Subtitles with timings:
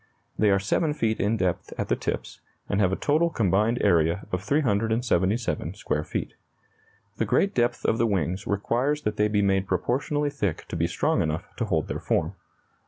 [0.35, 4.25] They are 7 feet in depth at the tips, and have a total combined area
[4.31, 6.33] of 377 square feet.
[7.17, 10.87] The great depth of the wings requires that they be made proportionally thick to be
[10.87, 12.33] strong enough to hold their form.